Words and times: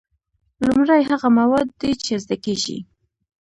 لومړی 0.65 1.01
هغه 1.11 1.27
مواد 1.39 1.67
دي 1.79 1.91
چې 2.03 2.13
زده 2.23 2.35
کیږي. 2.45 2.77